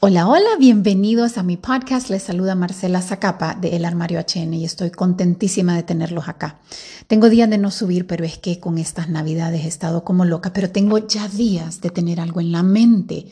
Hola, 0.00 0.28
hola, 0.28 0.50
bienvenidos 0.60 1.38
a 1.38 1.42
mi 1.42 1.56
podcast. 1.56 2.08
Les 2.08 2.22
saluda 2.22 2.54
Marcela 2.54 3.02
Zacapa 3.02 3.56
de 3.56 3.74
El 3.74 3.84
Armario 3.84 4.20
HN 4.20 4.54
y 4.54 4.64
estoy 4.64 4.92
contentísima 4.92 5.74
de 5.74 5.82
tenerlos 5.82 6.28
acá. 6.28 6.60
Tengo 7.08 7.28
días 7.28 7.50
de 7.50 7.58
no 7.58 7.72
subir, 7.72 8.06
pero 8.06 8.24
es 8.24 8.38
que 8.38 8.60
con 8.60 8.78
estas 8.78 9.08
navidades 9.08 9.64
he 9.64 9.66
estado 9.66 10.04
como 10.04 10.24
loca, 10.24 10.52
pero 10.52 10.70
tengo 10.70 10.98
ya 10.98 11.26
días 11.26 11.80
de 11.80 11.90
tener 11.90 12.20
algo 12.20 12.40
en 12.40 12.52
la 12.52 12.62
mente. 12.62 13.26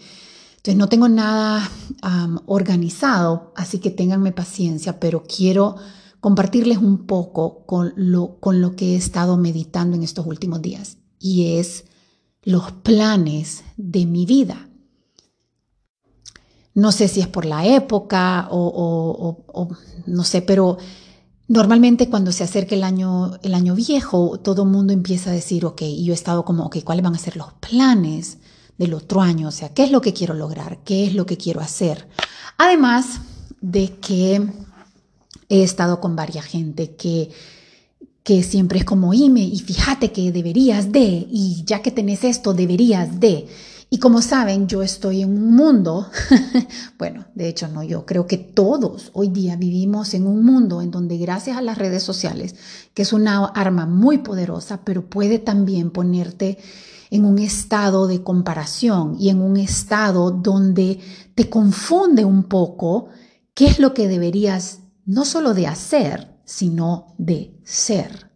Entonces 0.56 0.74
no 0.74 0.88
tengo 0.88 1.08
nada 1.08 1.71
organizado, 2.46 3.53
así 3.55 3.79
que 3.79 3.93
ténganme 3.93 4.33
paciencia, 4.33 4.98
pero 4.98 5.23
quiero 5.23 5.77
compartirles 6.19 6.79
un 6.79 7.07
poco 7.07 7.64
con 7.64 7.93
lo, 7.95 8.41
con 8.41 8.61
lo 8.61 8.75
que 8.75 8.95
he 8.95 8.96
estado 8.96 9.37
meditando 9.37 9.96
en 9.96 10.03
estos 10.03 10.27
últimos 10.27 10.62
días 10.62 10.98
y 11.21 11.59
es 11.59 11.85
los 12.43 12.73
planes 12.73 13.62
de 13.77 14.05
mi 14.05 14.27
vida. 14.27 14.66
No 16.77 16.93
sé 16.93 17.08
si 17.08 17.20
es 17.20 17.27
por 17.27 17.45
la 17.45 17.66
época 17.66 18.48
o, 18.52 19.38
no 20.06 20.24
sé, 20.24 20.42
pero 20.42 20.77
normalmente 21.48 22.09
cuando 22.09 22.30
se 22.30 22.45
acerca 22.45 22.74
el 22.74 22.84
año, 22.84 23.38
el 23.42 23.55
año 23.55 23.74
viejo, 23.74 24.38
todo 24.38 24.62
el 24.62 24.68
mundo 24.68 24.92
empieza 24.92 25.30
a 25.30 25.32
decir, 25.32 25.65
ok, 25.65 25.82
y 25.82 26.04
yo 26.04 26.12
he 26.12 26.15
estado 26.15 26.45
como, 26.45 26.66
ok, 26.66 26.84
¿cuáles 26.84 27.02
van 27.02 27.15
a 27.15 27.18
ser 27.18 27.37
los 27.37 27.52
planes 27.54 28.38
del 28.78 28.95
otro 28.95 29.23
año? 29.23 29.48
O 29.48 29.52
sea, 29.52 29.70
¿qué 29.70 29.82
es 29.82 29.91
lo 29.91 30.01
que 30.01 30.12
quiero 30.12 30.34
lograr? 30.34 30.84
¿Qué 30.84 31.06
es 31.06 31.15
lo 31.15 31.27
que 31.27 31.37
quiero 31.37 31.60
hacer? 31.60 32.09
Además 32.59 33.20
de 33.60 33.96
que 33.96 34.46
he 35.48 35.62
estado 35.62 35.98
con 35.98 36.15
varias 36.15 36.45
gente 36.45 36.95
que 36.95 37.30
que 38.27 38.43
siempre 38.43 38.80
es 38.80 38.84
como, 38.84 39.15
Ime, 39.15 39.43
y 39.43 39.56
fíjate 39.60 40.10
que 40.10 40.32
deberías 40.32 40.90
de, 40.90 41.29
y 41.30 41.62
ya 41.65 41.80
que 41.80 41.93
tenés 41.93 42.24
esto, 42.24 42.54
deberías 42.54 43.20
de. 43.20 43.46
Y 43.88 43.98
como 43.98 44.20
saben, 44.20 44.66
yo 44.66 44.82
estoy 44.82 45.22
en 45.22 45.30
un 45.30 45.54
mundo, 45.54 46.10
bueno, 46.98 47.26
de 47.36 47.48
hecho 47.48 47.68
no 47.68 47.84
yo, 47.84 48.04
creo 48.04 48.26
que 48.26 48.36
todos 48.36 49.10
hoy 49.12 49.28
día 49.28 49.54
vivimos 49.54 50.12
en 50.15 50.26
un 50.26 50.45
mundo 50.45 50.82
en 50.82 50.90
donde 50.90 51.18
gracias 51.18 51.56
a 51.56 51.62
las 51.62 51.78
redes 51.78 52.02
sociales, 52.02 52.56
que 52.95 53.02
es 53.02 53.12
una 53.12 53.45
arma 53.46 53.87
muy 53.87 54.18
poderosa, 54.18 54.84
pero 54.84 55.09
puede 55.09 55.38
también 55.38 55.90
ponerte 55.90 56.59
en 57.10 57.24
un 57.24 57.38
estado 57.38 58.09
de 58.09 58.24
comparación 58.24 59.16
y 59.20 59.28
en 59.28 59.40
un 59.40 59.56
estado 59.56 60.32
donde 60.32 60.98
te 61.37 61.48
confunde 61.48 62.24
un 62.24 62.45
poco 62.45 63.09
qué 63.54 63.66
es 63.66 63.78
lo 63.78 63.95
que 63.95 64.09
deberías 64.09 64.81
no 65.04 65.25
solo 65.25 65.54
de 65.54 65.69
hacer, 65.69 66.37
sino 66.44 67.15
de 67.19 67.56
ser. 67.62 68.32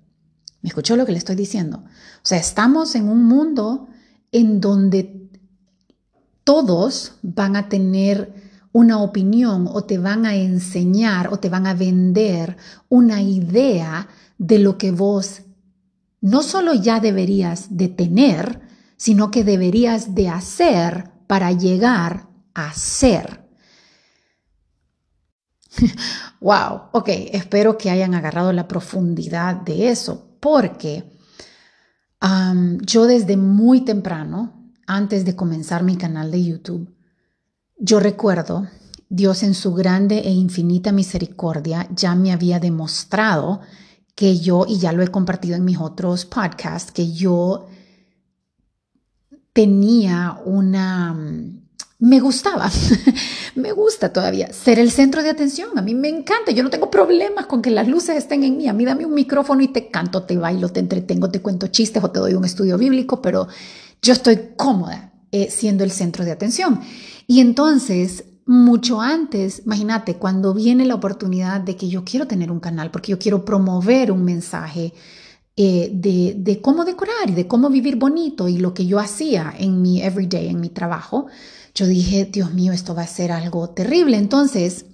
¿Me 0.62 0.68
escuchó 0.68 0.94
lo 0.94 1.06
que 1.06 1.12
le 1.12 1.18
estoy 1.18 1.34
diciendo? 1.34 1.78
O 1.78 2.22
sea, 2.22 2.38
estamos 2.38 2.94
en 2.94 3.08
un 3.08 3.24
mundo 3.24 3.88
en 4.30 4.60
donde 4.60 5.19
todos 6.44 7.14
van 7.22 7.56
a 7.56 7.68
tener 7.68 8.50
una 8.72 9.02
opinión 9.02 9.68
o 9.70 9.84
te 9.84 9.98
van 9.98 10.26
a 10.26 10.36
enseñar 10.36 11.32
o 11.32 11.38
te 11.38 11.48
van 11.48 11.66
a 11.66 11.74
vender 11.74 12.56
una 12.88 13.20
idea 13.22 14.08
de 14.38 14.58
lo 14.58 14.78
que 14.78 14.92
vos 14.92 15.42
no 16.20 16.42
solo 16.42 16.74
ya 16.74 17.00
deberías 17.00 17.76
de 17.76 17.88
tener, 17.88 18.60
sino 18.96 19.30
que 19.30 19.44
deberías 19.44 20.14
de 20.14 20.28
hacer 20.28 21.10
para 21.26 21.52
llegar 21.52 22.28
a 22.54 22.72
ser. 22.74 23.48
wow, 26.40 26.82
ok, 26.92 27.08
espero 27.32 27.78
que 27.78 27.90
hayan 27.90 28.14
agarrado 28.14 28.52
la 28.52 28.68
profundidad 28.68 29.56
de 29.56 29.88
eso, 29.88 30.36
porque 30.40 31.10
yo 32.82 33.06
desde 33.06 33.38
muy 33.38 33.80
temprano, 33.80 34.59
antes 34.90 35.24
de 35.24 35.36
comenzar 35.36 35.84
mi 35.84 35.96
canal 35.96 36.30
de 36.30 36.42
YouTube, 36.42 36.92
yo 37.78 38.00
recuerdo, 38.00 38.66
Dios 39.08 39.42
en 39.42 39.54
su 39.54 39.72
grande 39.72 40.18
e 40.18 40.30
infinita 40.30 40.90
misericordia 40.90 41.88
ya 41.94 42.14
me 42.14 42.32
había 42.32 42.58
demostrado 42.58 43.60
que 44.16 44.38
yo, 44.38 44.66
y 44.68 44.78
ya 44.78 44.92
lo 44.92 45.02
he 45.02 45.08
compartido 45.08 45.56
en 45.56 45.64
mis 45.64 45.78
otros 45.78 46.24
podcasts, 46.24 46.90
que 46.90 47.12
yo 47.12 47.68
tenía 49.52 50.40
una, 50.44 51.16
me 52.00 52.18
gustaba, 52.18 52.68
me 53.54 53.72
gusta 53.72 54.12
todavía 54.12 54.52
ser 54.52 54.78
el 54.80 54.90
centro 54.90 55.22
de 55.22 55.30
atención. 55.30 55.78
A 55.78 55.82
mí 55.82 55.94
me 55.94 56.08
encanta, 56.08 56.50
yo 56.50 56.62
no 56.62 56.70
tengo 56.70 56.90
problemas 56.90 57.46
con 57.46 57.62
que 57.62 57.70
las 57.70 57.86
luces 57.86 58.16
estén 58.16 58.42
en 58.42 58.56
mí. 58.56 58.68
A 58.68 58.72
mí 58.72 58.84
dame 58.84 59.06
un 59.06 59.14
micrófono 59.14 59.62
y 59.62 59.68
te 59.68 59.88
canto, 59.88 60.24
te 60.24 60.36
bailo, 60.36 60.68
te 60.68 60.80
entretengo, 60.80 61.30
te 61.30 61.40
cuento 61.40 61.68
chistes 61.68 62.02
o 62.02 62.10
te 62.10 62.18
doy 62.18 62.34
un 62.34 62.44
estudio 62.44 62.76
bíblico, 62.76 63.22
pero 63.22 63.48
yo 64.02 64.12
estoy 64.12 64.52
cómoda 64.56 65.12
eh, 65.32 65.48
siendo 65.50 65.84
el 65.84 65.90
centro 65.90 66.24
de 66.24 66.32
atención. 66.32 66.80
Y 67.26 67.40
entonces, 67.40 68.24
mucho 68.46 69.00
antes, 69.00 69.62
imagínate, 69.64 70.16
cuando 70.16 70.54
viene 70.54 70.84
la 70.84 70.96
oportunidad 70.96 71.60
de 71.60 71.76
que 71.76 71.88
yo 71.88 72.04
quiero 72.04 72.26
tener 72.26 72.50
un 72.50 72.60
canal, 72.60 72.90
porque 72.90 73.12
yo 73.12 73.18
quiero 73.18 73.44
promover 73.44 74.10
un 74.10 74.24
mensaje 74.24 74.92
eh, 75.56 75.90
de, 75.92 76.60
cómo 76.62 76.84
decorar 76.84 77.28
y 77.28 77.34
de 77.34 77.46
cómo 77.46 77.68
vivir 77.68 77.96
bonito 77.96 78.48
y 78.48 78.56
lo 78.56 78.72
que 78.72 78.86
yo 78.86 78.98
hacía 78.98 79.52
en 79.58 79.82
mi 79.82 80.00
everyday, 80.00 80.48
en 80.48 80.58
mi 80.58 80.70
trabajo, 80.70 81.26
yo 81.74 81.86
dije, 81.86 82.24
Dios 82.24 82.54
mío, 82.54 82.72
esto 82.72 82.94
va 82.94 83.02
a 83.02 83.06
ser 83.06 83.30
algo 83.30 83.68
terrible. 83.70 84.16
Entonces, 84.16 84.86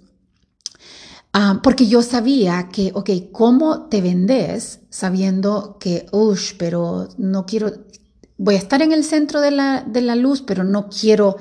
ah, 1.33 1.61
porque 1.63 1.87
yo 1.87 2.03
sabía 2.03 2.69
que, 2.71 2.91
ok, 2.95 3.11
¿cómo 3.33 3.89
te 3.89 4.01
vendes 4.01 4.81
sabiendo 4.91 5.79
que, 5.79 6.07
uff, 6.11 6.55
pero 6.59 7.09
no 7.17 7.47
quiero, 7.47 7.73
voy 8.39 8.57
a 8.57 8.59
estar 8.59 8.83
en 8.83 8.93
el 8.93 9.05
centro 9.05 9.41
de 9.41 9.51
la, 9.51 9.83
de 9.83 10.01
la 10.01 10.15
luz, 10.15 10.43
pero 10.43 10.65
no 10.65 10.89
quiero, 10.89 11.37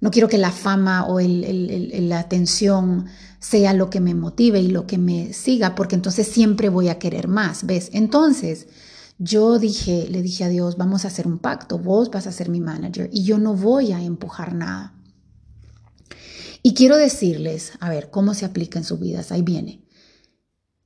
no 0.00 0.10
quiero 0.10 0.28
que 0.28 0.38
la 0.38 0.50
fama 0.50 1.06
o 1.06 1.20
el, 1.20 2.08
la 2.08 2.18
atención 2.18 3.06
sea 3.38 3.72
lo 3.72 3.90
que 3.90 4.00
me 4.00 4.14
motive 4.14 4.60
y 4.60 4.68
lo 4.68 4.86
que 4.86 4.98
me 4.98 5.32
siga, 5.32 5.74
porque 5.74 5.94
entonces 5.94 6.28
siempre 6.28 6.68
voy 6.68 6.88
a 6.88 6.98
querer 6.98 7.28
más, 7.28 7.64
¿ves? 7.64 7.90
Entonces, 7.92 8.68
yo 9.18 9.58
dije, 9.58 10.06
le 10.10 10.22
dije 10.22 10.44
a 10.44 10.48
Dios, 10.48 10.76
vamos 10.76 11.04
a 11.04 11.08
hacer 11.08 11.26
un 11.26 11.38
pacto, 11.38 11.78
vos 11.78 12.10
vas 12.10 12.26
a 12.26 12.32
ser 12.32 12.48
mi 12.48 12.60
manager 12.60 13.08
y 13.12 13.24
yo 13.24 13.38
no 13.38 13.54
voy 13.54 13.92
a 13.92 14.02
empujar 14.02 14.54
nada. 14.54 14.94
Y 16.62 16.74
quiero 16.74 16.96
decirles, 16.96 17.72
a 17.80 17.88
ver, 17.88 18.10
cómo 18.10 18.34
se 18.34 18.44
aplica 18.44 18.78
en 18.78 18.84
sus 18.84 19.00
vidas, 19.00 19.32
ahí 19.32 19.42
viene 19.42 19.80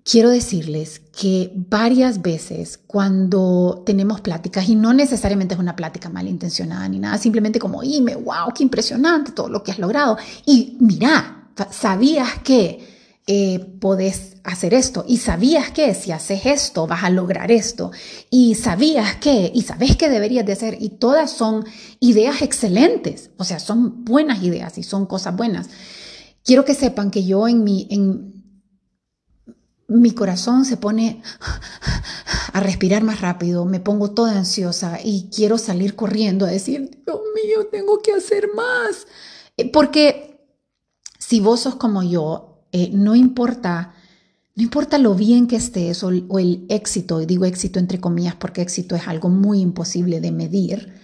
quiero 0.05 0.31
decirles 0.31 1.01
que 1.19 1.51
varias 1.55 2.21
veces 2.21 2.79
cuando 2.87 3.83
tenemos 3.87 4.21
pláticas, 4.21 4.69
y 4.69 4.77
no 4.77 4.93
necesariamente 4.93 5.55
es 5.55 5.61
una 5.61 5.75
plática 5.75 6.11
malintencionada 6.11 6.87
ni 6.89 6.99
nada, 6.99 7.19
simplemente 7.19 7.59
como, 7.59 7.81
me 7.81 8.15
wow, 8.15 8.53
qué 8.55 8.63
impresionante 8.63 9.33
todo 9.33 9.49
lo 9.49 9.63
que 9.63 9.73
has 9.73 9.79
logrado. 9.79 10.19
Y 10.45 10.77
mira, 10.81 11.49
sabías 11.71 12.39
que 12.45 12.95
eh, 13.27 13.59
podés 13.81 14.37
hacer 14.45 14.75
esto, 14.75 15.07
y 15.09 15.17
sabías 15.17 15.71
que 15.71 15.95
si 15.95 16.13
haces 16.13 16.45
esto 16.45 16.87
vas 16.87 17.03
a 17.03 17.11
lograr 17.11 17.51
esto, 17.51 17.91
y 18.29 18.57
sabías 18.57 19.17
que, 19.17 19.51
y 19.55 19.63
sabes 19.63 19.97
que 19.97 20.11
deberías 20.11 20.45
de 20.45 20.53
hacer, 20.53 20.77
y 20.79 20.91
todas 20.91 21.31
son 21.31 21.65
ideas 22.01 22.43
excelentes, 22.43 23.31
o 23.39 23.45
sea, 23.45 23.59
son 23.59 24.05
buenas 24.05 24.43
ideas 24.43 24.77
y 24.77 24.83
son 24.83 25.07
cosas 25.07 25.35
buenas. 25.35 25.71
Quiero 26.45 26.67
que 26.67 26.75
sepan 26.75 27.11
que 27.11 27.25
yo 27.25 27.49
en 27.49 27.65
mi, 27.65 27.87
en, 27.89 28.44
mi 29.89 30.13
corazón 30.13 30.65
se 30.65 30.77
pone 30.77 31.23
a 32.53 32.61
respirar 32.61 33.03
más 33.03 33.21
rápido, 33.21 33.65
me 33.65 33.81
pongo 33.81 34.13
toda 34.13 34.37
ansiosa 34.37 34.99
y 35.03 35.29
quiero 35.35 35.59
salir 35.59 35.95
corriendo 35.95 36.47
a 36.47 36.51
decir, 36.51 37.03
Dios 37.05 37.21
mío, 37.35 37.67
tengo 37.71 38.01
que 38.01 38.13
hacer 38.13 38.51
más. 38.55 39.07
Eh, 39.57 39.71
porque 39.71 40.49
si 41.19 41.41
vos 41.41 41.61
sos 41.61 41.77
como 41.77 42.03
yo, 42.03 42.67
eh, 42.73 42.91
no 42.93 43.15
importa, 43.15 43.95
no 44.55 44.63
importa 44.63 44.99
lo 44.99 45.15
bien 45.15 45.47
que 45.47 45.57
estés 45.57 46.03
o, 46.03 46.11
el 46.11 46.67
éxito, 46.69 47.21
y 47.21 47.27
digo 47.27 47.45
éxito 47.45 47.79
entre 47.79 48.01
comillas 48.01 48.35
porque 48.37 48.63
éxito 48.63 48.95
es 48.95 49.07
algo 49.09 49.29
muy 49.29 49.61
imposible 49.61 50.21
de 50.21 50.33
medir, 50.33 50.95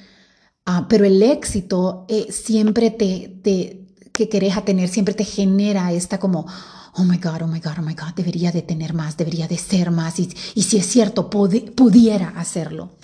ah, 0.67 0.87
pero 0.89 1.05
el 1.05 1.23
éxito 1.23 2.07
eh, 2.09 2.31
siempre 2.31 2.91
te, 2.91 3.41
te, 3.43 3.87
que 4.13 4.29
querés 4.29 4.63
tener, 4.65 4.89
siempre 4.89 5.15
te 5.15 5.25
genera 5.25 5.93
esta 5.93 6.19
como, 6.19 6.47
oh 6.95 7.05
my 7.05 7.19
God, 7.19 7.43
oh 7.43 7.47
my 7.47 7.61
God, 7.61 7.75
oh 7.79 7.83
my 7.83 7.95
God, 7.95 8.15
debería 8.15 8.53
de 8.53 8.63
tener 8.63 8.95
más, 8.95 9.17
debería 9.17 9.49
de 9.49 9.59
ser 9.59 9.91
más, 9.91 10.19
y, 10.19 10.31
si 10.63 10.77
es 10.77 10.87
cierto, 10.87 11.31
pudiera 11.31 12.29
hacerlo. 12.37 12.97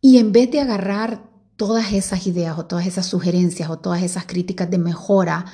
y 0.00 0.18
en 0.18 0.32
vez 0.32 0.50
de 0.50 0.60
agarrar 0.60 1.30
todas 1.56 1.92
esas 1.92 2.26
ideas 2.26 2.58
o 2.58 2.66
todas 2.66 2.86
esas 2.86 3.06
sugerencias 3.06 3.70
o 3.70 3.78
todas 3.78 4.02
esas 4.02 4.26
críticas 4.26 4.70
de 4.70 4.78
mejora 4.78 5.46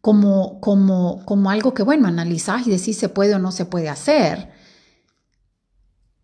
como, 0.00 0.60
como, 0.60 1.24
como 1.24 1.50
algo 1.50 1.74
que, 1.74 1.82
bueno, 1.82 2.08
analizás 2.08 2.66
y 2.66 2.70
decís 2.70 2.96
se 2.96 3.08
puede 3.08 3.34
o 3.34 3.38
no 3.38 3.52
se 3.52 3.64
puede 3.64 3.88
hacer, 3.88 4.50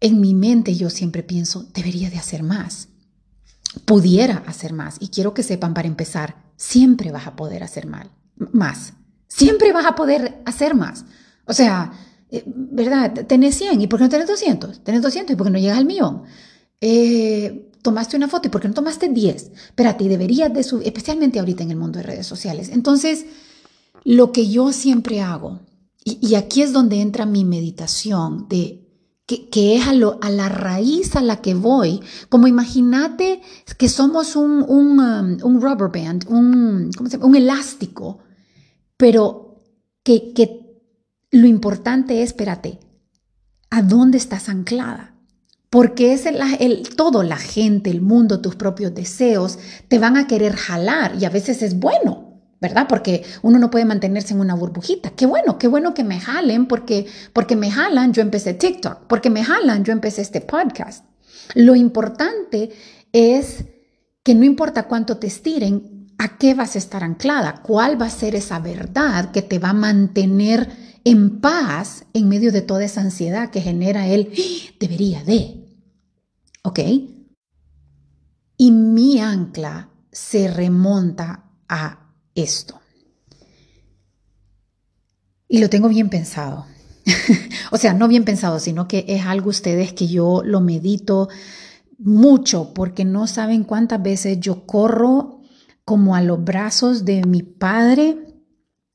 en 0.01 0.21
mi 0.21 0.35
mente 0.35 0.75
yo 0.75 0.91
siempre 0.91 1.23
pienso, 1.23 1.67
debería 1.75 2.11
de 2.11 2.19
hacer 2.19 2.43
más, 2.43 2.89
pudiera 3.85 4.43
hacer 4.47 4.73
más. 4.73 4.97
Y 5.01 5.09
quiero 5.09 5.35
que 5.35 5.43
sepan, 5.43 5.75
para 5.75 5.89
empezar, 5.89 6.37
siempre 6.57 7.13
vas 7.13 7.27
a 7.27 7.37
poder 7.37 7.63
hacer 7.63 7.87
mal, 7.87 8.11
más. 8.37 8.93
Siempre 9.29 9.73
vas 9.73 9.87
a 9.87 9.95
poder 9.95 10.43
hacer 10.45 10.75
más. 10.75 11.05
O 11.47 11.53
sea, 11.53 11.93
eh, 12.31 12.43
¿verdad? 12.47 13.27
Tenés 13.27 13.57
100 13.57 13.81
y 13.81 13.87
¿por 13.87 13.99
qué 13.99 14.05
no 14.05 14.11
tenés 14.11 14.27
200? 14.27 14.81
Tenés 14.83 15.03
200 15.03 15.33
y 15.33 15.37
¿por 15.37 15.47
qué 15.47 15.53
no 15.53 15.59
llegas 15.59 15.79
al 15.79 15.87
millón? 15.87 16.23
Eh, 16.81 17.71
tomaste 17.83 18.17
una 18.17 18.29
foto 18.29 18.49
y 18.49 18.51
por 18.51 18.61
qué 18.61 18.69
no 18.69 18.75
tomaste 18.75 19.09
10? 19.09 19.53
Espérate, 19.69 20.05
y 20.05 20.09
deberías 20.09 20.53
de 20.53 20.65
subir, 20.65 20.87
especialmente 20.87 21.39
ahorita 21.39 21.63
en 21.63 21.71
el 21.71 21.77
mundo 21.77 21.99
de 21.99 22.05
redes 22.05 22.27
sociales. 22.27 22.71
Entonces, 22.71 23.27
lo 24.05 24.33
que 24.33 24.49
yo 24.49 24.73
siempre 24.73 25.21
hago, 25.21 25.61
y, 26.05 26.37
aquí 26.37 26.63
es 26.63 26.73
donde 26.73 27.01
entra 27.01 27.27
mi 27.27 27.45
meditación 27.45 28.47
de 28.49 28.87
que, 29.27 29.77
es 29.77 29.89
a, 29.89 29.93
lo, 29.93 30.21
a, 30.23 30.31
la 30.31 30.49
raíz 30.49 31.17
a 31.17 31.21
la 31.21 31.41
que 31.41 31.55
voy, 31.55 32.01
como 32.29 32.47
imagínate 32.47 33.41
que 33.77 33.89
somos 33.89 34.37
un, 34.37 34.65
un, 34.69 35.01
um, 35.43 35.61
rubber 35.61 35.91
band, 35.91 36.27
un, 36.29 36.91
un 37.21 37.35
elástico, 37.35 38.21
pero 38.97 39.63
que, 40.03 40.33
que 40.33 40.67
lo 41.31 41.47
importante 41.47 42.23
es, 42.23 42.29
espérate, 42.29 42.79
¿a 43.71 43.83
dónde 43.83 44.19
estás 44.19 44.49
anclada? 44.49 45.15
Porque 45.71 46.13
es 46.13 46.27
el, 46.27 46.39
el, 46.61 46.89
todo, 46.97 47.23
la 47.23 47.37
gente, 47.37 47.91
el 47.91 48.01
mundo, 48.01 48.41
tus 48.41 48.57
propios 48.57 48.95
deseos, 48.95 49.59
te 49.89 49.99
van 49.99 50.17
a 50.17 50.27
querer 50.27 50.55
jalar 50.55 51.17
y 51.21 51.25
a 51.25 51.31
veces 51.31 51.63
es 51.63 51.79
bueno. 51.79 52.25
¿verdad? 52.59 52.87
Porque 52.89 53.23
uno 53.43 53.59
no 53.59 53.71
puede 53.71 53.85
mantenerse 53.85 54.33
en 54.33 54.41
una 54.41 54.55
burbujita. 54.55 55.11
Qué 55.11 55.27
bueno, 55.27 55.59
qué 55.59 55.69
bueno 55.69 55.93
que 55.93 56.05
me 56.05 56.21
jalen, 56.21 56.67
porque, 56.67 57.07
porque 57.35 57.55
me 57.55 57.71
jalan, 57.71 58.15
yo 58.15 58.23
empecé 58.23 58.55
TikTok, 58.55 59.07
porque 59.07 59.29
me 59.29 59.45
jalan, 59.45 59.85
yo 59.85 59.93
empecé 59.93 60.23
este 60.23 60.41
podcast. 60.41 61.05
Lo 61.55 61.77
importante 61.77 62.71
es 63.13 63.67
que 64.23 64.35
no 64.35 64.45
importa 64.45 64.89
cuánto 64.89 65.19
te 65.19 65.27
estiren, 65.27 65.96
a 66.19 66.39
qué 66.39 66.55
vas 66.55 66.75
a 66.75 66.79
estar 66.79 67.05
anclada, 67.05 67.63
cuál 67.63 68.01
va 68.01 68.07
a 68.07 68.11
ser 68.11 68.35
esa 68.35 68.59
verdad 68.59 69.31
que 69.33 69.43
te 69.43 69.59
va 69.59 69.71
a 69.71 69.75
mantener 69.75 70.71
en 71.05 71.41
paz 71.41 72.05
en 72.15 72.29
medio 72.29 72.53
de 72.53 72.63
toda 72.63 72.85
esa 72.85 73.01
ansiedad 73.01 73.51
que 73.51 73.61
genera 73.61 74.09
el 74.09 74.33
¡Ah! 74.33 74.75
debería 74.81 75.23
de. 75.25 75.65
¿Ok? 76.63 76.81
Y 78.57 78.71
mi 78.71 79.21
ancla 79.21 79.91
se 80.11 80.49
remonta 80.49 81.45
a 81.69 82.13
esto. 82.35 82.81
Y 85.49 85.59
lo 85.59 85.71
tengo 85.71 85.89
bien 85.89 86.09
pensado. 86.09 86.67
o 87.71 87.77
sea, 87.77 87.93
no 87.93 88.09
bien 88.09 88.25
pensado, 88.25 88.59
sino 88.59 88.89
que 88.89 89.05
es 89.09 89.27
algo 89.27 89.51
ustedes 89.51 89.93
que 89.93 90.09
yo 90.09 90.43
lo 90.45 90.61
medito 90.61 91.29
mucho 91.99 92.75
porque 92.75 93.05
no 93.05 93.27
saben 93.27 93.65
cuántas 93.65 94.03
veces 94.03 94.41
yo 94.41 94.67
corro 94.67 95.36
como 95.87 96.17
a 96.17 96.21
los 96.21 96.43
brazos 96.43 97.05
de 97.05 97.25
mi 97.25 97.45
padre 97.45 98.19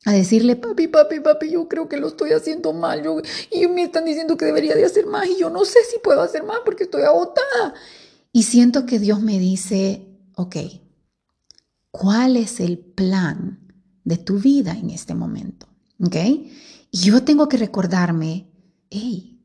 a 0.03 0.11
decirle, 0.11 0.57
papi, 0.57 0.89
papi, 0.89 1.21
papi, 1.21 1.51
yo 1.51 1.67
creo 1.69 1.87
que 1.87 1.95
lo 1.95 2.09
estoy 2.09 2.31
haciendo 2.31 2.73
mal, 2.73 3.01
y 3.49 3.67
me 3.67 3.83
están 3.83 4.03
diciendo 4.03 4.35
que 4.35 4.45
debería 4.45 4.75
de 4.75 4.83
hacer 4.83 5.05
más 5.05 5.27
y 5.27 5.39
yo 5.39 5.49
no 5.49 5.63
sé 5.63 5.79
si 5.89 5.99
puedo 5.99 6.21
hacer 6.21 6.43
más 6.43 6.57
porque 6.65 6.83
estoy 6.83 7.03
agotada. 7.03 7.73
Y 8.33 8.43
siento 8.43 8.85
que 8.85 8.99
Dios 8.99 9.21
me 9.21 9.39
dice, 9.39 10.05
ok, 10.35 10.55
¿cuál 11.91 12.35
es 12.35 12.59
el 12.59 12.77
plan 12.77 13.59
de 14.03 14.17
tu 14.17 14.39
vida 14.39 14.73
en 14.73 14.89
este 14.89 15.15
momento? 15.15 15.67
¿Ok? 16.03 16.15
Y 16.15 16.49
yo 16.91 17.23
tengo 17.23 17.47
que 17.47 17.57
recordarme, 17.57 18.51
hey, 18.89 19.39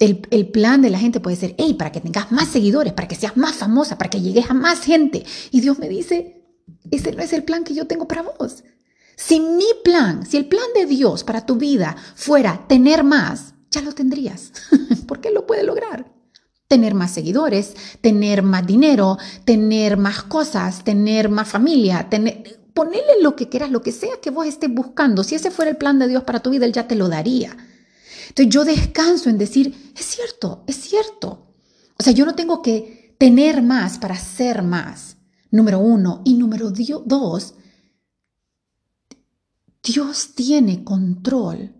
el, 0.00 0.26
el, 0.30 0.48
plan 0.48 0.82
de 0.82 0.90
la 0.90 0.98
gente 0.98 1.20
puede 1.20 1.36
ser, 1.36 1.54
hey, 1.58 1.74
para 1.74 1.92
que 1.92 2.00
tengas 2.00 2.32
más 2.32 2.48
seguidores, 2.48 2.92
para 2.92 3.06
que 3.06 3.14
seas 3.14 3.36
más 3.36 3.54
famosa, 3.54 3.96
para 3.96 4.10
que 4.10 4.20
llegues 4.20 4.50
a 4.50 4.54
más 4.54 4.80
gente. 4.80 5.24
Y 5.52 5.60
Dios 5.60 5.78
me 5.78 5.88
dice, 5.88 6.42
ese 6.90 7.12
no 7.12 7.22
es 7.22 7.32
el 7.32 7.44
plan 7.44 7.64
que 7.64 7.74
yo 7.74 7.86
tengo 7.86 8.08
para 8.08 8.22
vos. 8.22 8.64
Si 9.16 9.38
mi 9.38 9.66
plan, 9.84 10.24
si 10.26 10.38
el 10.38 10.46
plan 10.46 10.64
de 10.74 10.86
Dios 10.86 11.24
para 11.24 11.44
tu 11.44 11.56
vida 11.56 11.96
fuera 12.14 12.64
tener 12.66 13.04
más, 13.04 13.54
ya 13.70 13.82
lo 13.82 13.92
tendrías. 13.92 14.52
porque 15.06 15.30
lo 15.30 15.46
puede 15.46 15.62
lograr. 15.62 16.10
Tener 16.68 16.94
más 16.94 17.10
seguidores, 17.10 17.74
tener 18.00 18.42
más 18.42 18.66
dinero, 18.66 19.18
tener 19.44 19.96
más 19.96 20.22
cosas, 20.22 20.84
tener 20.84 21.28
más 21.28 21.48
familia, 21.48 22.08
tener, 22.08 22.60
ponerle 22.74 23.20
lo 23.20 23.36
que 23.36 23.48
quieras, 23.48 23.70
lo 23.70 23.82
que 23.82 23.92
sea 23.92 24.20
que 24.22 24.30
vos 24.30 24.46
estés 24.46 24.72
buscando. 24.72 25.24
Si 25.24 25.34
ese 25.34 25.50
fuera 25.50 25.70
el 25.70 25.76
plan 25.76 25.98
de 25.98 26.08
Dios 26.08 26.22
para 26.22 26.40
tu 26.40 26.50
vida, 26.50 26.64
Él 26.64 26.72
ya 26.72 26.86
te 26.86 26.94
lo 26.94 27.08
daría. 27.08 27.56
Entonces 28.30 28.54
yo 28.54 28.64
descanso 28.64 29.28
en 29.28 29.38
decir, 29.38 29.92
es 29.96 30.04
cierto, 30.06 30.64
es 30.66 30.76
cierto. 30.76 31.54
O 31.98 32.02
sea, 32.02 32.12
yo 32.12 32.24
no 32.24 32.34
tengo 32.34 32.62
que 32.62 33.14
tener 33.18 33.62
más 33.62 33.98
para 33.98 34.16
ser 34.16 34.62
más 34.62 35.16
número 35.50 35.80
uno. 35.80 36.22
Y 36.24 36.34
número 36.34 36.70
dos, 36.70 37.54
Dios 39.82 40.34
tiene 40.34 40.84
control 40.84 41.74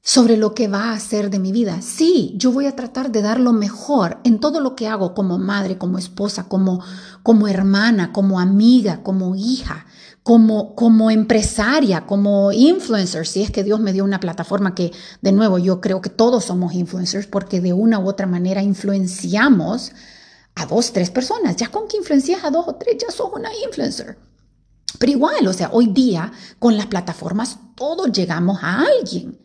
sobre 0.00 0.38
lo 0.38 0.54
que 0.54 0.68
va 0.68 0.84
a 0.84 0.94
hacer 0.94 1.30
de 1.30 1.38
mi 1.38 1.52
vida. 1.52 1.82
Sí, 1.82 2.34
yo 2.38 2.52
voy 2.52 2.66
a 2.66 2.76
tratar 2.76 3.12
de 3.12 3.20
dar 3.20 3.40
lo 3.40 3.52
mejor 3.52 4.20
en 4.24 4.40
todo 4.40 4.60
lo 4.60 4.74
que 4.74 4.88
hago 4.88 5.12
como 5.12 5.36
madre, 5.36 5.76
como 5.76 5.98
esposa, 5.98 6.48
como, 6.48 6.82
como 7.22 7.48
hermana, 7.48 8.12
como 8.12 8.40
amiga, 8.40 9.02
como 9.02 9.34
hija, 9.34 9.84
como, 10.28 10.74
como 10.74 11.10
empresaria, 11.10 12.04
como 12.04 12.52
influencer, 12.52 13.26
si 13.26 13.40
es 13.40 13.50
que 13.50 13.64
Dios 13.64 13.80
me 13.80 13.94
dio 13.94 14.04
una 14.04 14.20
plataforma 14.20 14.74
que, 14.74 14.92
de 15.22 15.32
nuevo, 15.32 15.56
yo 15.56 15.80
creo 15.80 16.02
que 16.02 16.10
todos 16.10 16.44
somos 16.44 16.74
influencers 16.74 17.26
porque 17.26 17.62
de 17.62 17.72
una 17.72 17.98
u 17.98 18.06
otra 18.06 18.26
manera 18.26 18.62
influenciamos 18.62 19.92
a 20.54 20.66
dos, 20.66 20.92
tres 20.92 21.08
personas. 21.08 21.56
Ya 21.56 21.68
con 21.68 21.88
que 21.88 21.96
influencias 21.96 22.44
a 22.44 22.50
dos 22.50 22.68
o 22.68 22.74
tres, 22.74 22.98
ya 22.98 23.10
sos 23.10 23.30
una 23.32 23.48
influencer. 23.64 24.18
Pero 24.98 25.12
igual, 25.12 25.46
o 25.46 25.52
sea, 25.54 25.70
hoy 25.72 25.86
día 25.86 26.30
con 26.58 26.76
las 26.76 26.88
plataformas 26.88 27.56
todos 27.74 28.12
llegamos 28.12 28.58
a 28.60 28.82
alguien, 28.82 29.38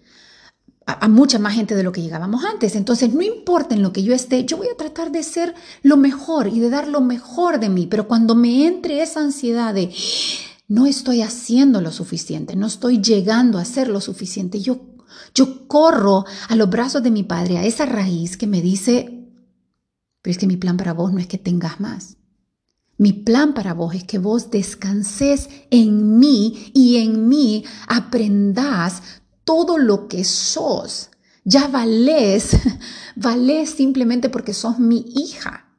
a, 0.85 1.07
mucha 1.07 1.39
más 1.39 1.53
gente 1.53 1.75
de 1.75 1.83
lo 1.83 1.93
que 1.93 2.01
llegábamos 2.01 2.43
antes. 2.43 2.75
Entonces, 2.75 3.13
no 3.13 3.21
importa 3.21 3.73
en 3.73 3.83
lo 3.83 3.93
que 3.93 4.03
yo 4.03 4.13
esté, 4.13 4.43
yo 4.43 4.57
voy 4.57 4.67
a 4.67 4.75
tratar 4.75 5.13
de 5.13 5.23
ser 5.23 5.55
lo 5.81 5.95
mejor 5.95 6.49
y 6.49 6.59
de 6.59 6.69
dar 6.69 6.89
lo 6.89 6.99
mejor 6.99 7.61
de 7.61 7.69
mí. 7.69 7.87
Pero 7.87 8.05
cuando 8.05 8.35
me 8.35 8.67
entre 8.67 9.01
esa 9.01 9.21
ansiedad 9.21 9.73
de 9.73 9.89
no 10.67 10.85
estoy 10.85 11.21
haciendo 11.21 11.81
lo 11.81 11.91
suficiente, 11.91 12.55
no 12.55 12.67
estoy 12.67 13.01
llegando 13.01 13.57
a 13.57 13.61
hacer 13.61 13.87
lo 13.87 14.01
suficiente, 14.01 14.61
yo, 14.61 14.81
yo 15.33 15.67
corro 15.67 16.25
a 16.49 16.55
los 16.55 16.69
brazos 16.69 17.03
de 17.03 17.11
mi 17.11 17.23
padre, 17.23 17.57
a 17.57 17.65
esa 17.65 17.85
raíz 17.85 18.37
que 18.37 18.47
me 18.47 18.61
dice, 18.61 19.29
pero 20.21 20.31
es 20.31 20.37
que 20.37 20.47
mi 20.47 20.57
plan 20.57 20.77
para 20.77 20.93
vos 20.93 21.11
no 21.11 21.19
es 21.19 21.27
que 21.27 21.37
tengas 21.37 21.79
más. 21.79 22.17
Mi 22.97 23.11
plan 23.11 23.53
para 23.53 23.73
vos 23.73 23.95
es 23.95 24.03
que 24.03 24.19
vos 24.19 24.51
descanses 24.51 25.49
en 25.71 26.19
mí 26.19 26.71
y 26.73 26.97
en 26.97 27.27
mí 27.27 27.65
aprendas 27.87 29.01
todo 29.43 29.77
lo 29.77 30.07
que 30.07 30.23
sos. 30.23 31.09
Ya 31.43 31.67
valés, 31.67 32.51
valés 33.15 33.71
simplemente 33.71 34.29
porque 34.29 34.53
sos 34.53 34.79
mi 34.79 35.05
hija. 35.15 35.72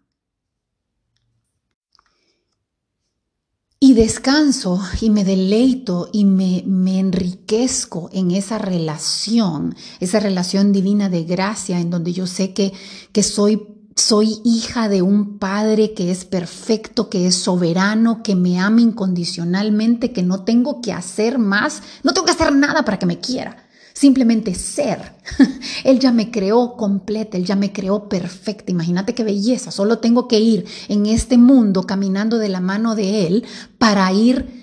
Descanso 3.94 4.81
y 5.01 5.10
me 5.10 5.22
deleito 5.22 6.08
y 6.13 6.24
me, 6.24 6.65
me, 6.67 6.98
enriquezco 6.98 8.10
en 8.13 8.32
esa 8.32 8.58
relación, 8.58 9.77
esa 10.01 10.19
relación 10.19 10.72
divina 10.72 11.08
de 11.08 11.22
gracia 11.22 11.79
en 11.79 11.91
donde 11.91 12.13
yo 12.13 12.27
sé 12.27 12.53
que, 12.53 12.72
que 13.13 13.22
soy 13.22 13.69
soy 13.96 14.41
hija 14.44 14.89
de 14.89 15.03
un 15.03 15.39
padre 15.39 15.94
que 15.94 16.10
es 16.10 16.24
perfecto, 16.24 17.08
que 17.08 17.29
es 17.29 17.36
soberano, 17.36 18.24
que 18.24 18.34
me 18.34 18.58
ama 18.58 18.81
incondicionalmente, 18.81 20.13
que 20.13 20.24
no 20.24 20.43
tengo 20.43 20.81
que 20.81 20.93
hacer 20.93 21.39
más, 21.39 21.82
no 22.03 22.13
tengo 22.13 22.27
que 22.27 22.32
hacer 22.32 22.53
nada 22.53 22.84
para 22.84 22.98
que 22.98 23.06
me 23.06 23.20
quiera, 23.20 23.64
simplemente 23.94 24.55
ser. 24.55 25.15
Él 25.84 26.01
ya 26.01 26.13
me 26.13 26.31
creó 26.31 26.77
completa, 26.77 27.39
Él 27.39 27.46
ya 27.46 27.56
me 27.56 27.72
creó 27.72 28.08
perfecta. 28.08 28.72
Imagínate 28.72 29.15
qué 29.15 29.24
belleza, 29.24 29.70
solo 29.70 29.98
tengo 30.01 30.29
que 30.29 30.41
ir 30.41 30.67
en 30.89 31.06
este 31.06 31.39
mundo 31.39 31.84
caminando 31.84 32.39
de 32.39 32.51
la 32.51 32.60
mano 32.60 32.94
de 32.94 33.27
Él 33.27 33.44
para 33.79 34.13
ir 34.13 34.63